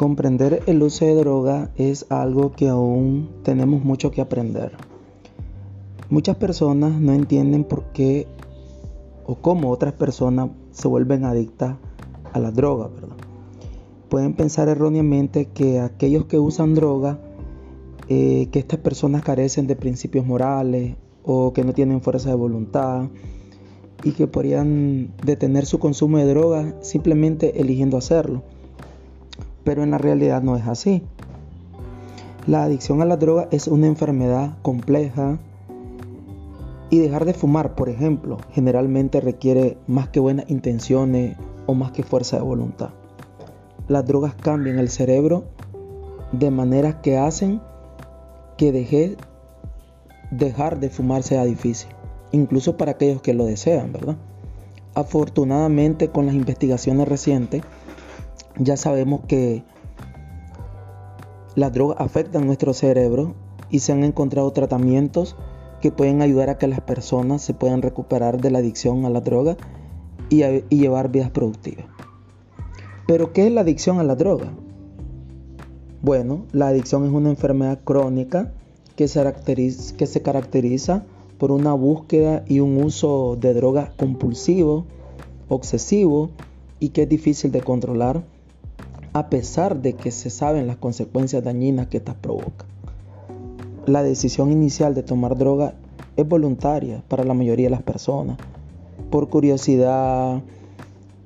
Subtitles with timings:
[0.00, 4.72] Comprender el uso de droga es algo que aún tenemos mucho que aprender.
[6.08, 8.26] Muchas personas no entienden por qué
[9.26, 11.76] o cómo otras personas se vuelven adictas
[12.32, 12.88] a la droga.
[14.08, 17.18] Pueden pensar erróneamente que aquellos que usan droga,
[18.08, 23.10] eh, que estas personas carecen de principios morales o que no tienen fuerza de voluntad
[24.02, 28.42] y que podrían detener su consumo de droga simplemente eligiendo hacerlo
[29.70, 31.00] pero en la realidad no es así.
[32.48, 35.38] La adicción a la droga es una enfermedad compleja
[36.90, 42.02] y dejar de fumar, por ejemplo, generalmente requiere más que buenas intenciones o más que
[42.02, 42.90] fuerza de voluntad.
[43.86, 45.44] Las drogas cambian el cerebro
[46.32, 47.60] de maneras que hacen
[48.56, 49.18] que deje,
[50.32, 51.90] dejar de fumar sea difícil,
[52.32, 54.16] incluso para aquellos que lo desean, ¿verdad?
[54.96, 57.62] Afortunadamente con las investigaciones recientes,
[58.58, 59.64] ya sabemos que
[61.54, 63.34] las drogas afectan nuestro cerebro
[63.70, 65.36] y se han encontrado tratamientos
[65.80, 69.20] que pueden ayudar a que las personas se puedan recuperar de la adicción a la
[69.20, 69.56] droga
[70.28, 71.86] y, llevar vidas productivas.
[73.06, 74.52] Pero ¿qué es la adicción a la droga?
[76.02, 78.52] Bueno, la adicción es una enfermedad crónica
[78.96, 81.04] que se, caracteriza, que se caracteriza
[81.38, 84.84] por una búsqueda y un uso de drogas compulsivo,
[85.48, 86.30] obsesivo
[86.80, 88.24] y que es difícil de controlar
[89.12, 92.68] a pesar de que se saben las consecuencias dañinas que estas provocan.
[93.86, 95.74] La decisión inicial de tomar droga
[96.16, 98.38] es voluntaria para la mayoría de las personas,
[99.10, 100.42] por curiosidad,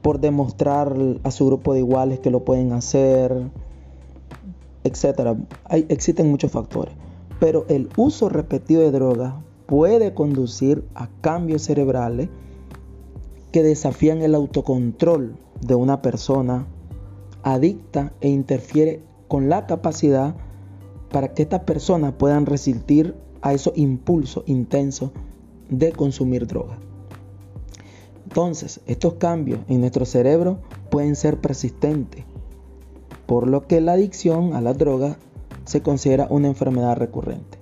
[0.00, 3.50] por demostrar a su grupo de iguales que lo pueden hacer,
[4.84, 5.36] etc.
[5.64, 6.94] Hay, existen muchos factores,
[7.40, 9.34] pero el uso repetido de drogas
[9.66, 12.28] puede conducir a cambios cerebrales
[13.52, 16.66] que desafían el autocontrol de una persona
[17.42, 20.34] adicta e interfiere con la capacidad
[21.10, 25.10] para que estas personas puedan resistir a esos impulsos intensos
[25.68, 26.78] de consumir droga.
[28.24, 30.60] Entonces, estos cambios en nuestro cerebro
[30.90, 32.24] pueden ser persistentes,
[33.26, 35.18] por lo que la adicción a la droga
[35.64, 37.58] se considera una enfermedad recurrente.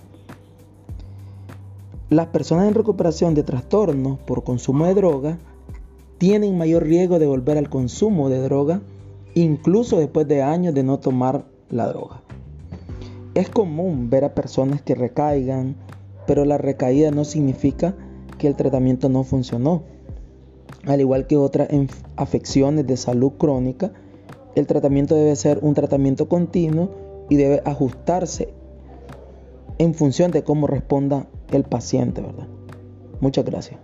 [2.09, 5.39] Las personas en recuperación de trastornos por consumo de droga
[6.21, 8.83] tienen mayor riesgo de volver al consumo de droga
[9.35, 12.21] incluso después de años de no tomar la droga.
[13.33, 15.77] Es común ver a personas que recaigan,
[16.27, 17.95] pero la recaída no significa
[18.37, 19.83] que el tratamiento no funcionó.
[20.85, 21.71] Al igual que otras
[22.17, 23.91] afecciones de salud crónica,
[24.57, 26.91] el tratamiento debe ser un tratamiento continuo
[27.31, 28.53] y debe ajustarse
[29.79, 32.47] en función de cómo responda el paciente, ¿verdad?
[33.23, 33.81] Muchas gracias.